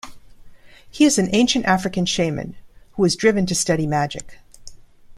[0.89, 2.55] He is an ancient African shaman,
[2.93, 4.39] who is driven to study magic.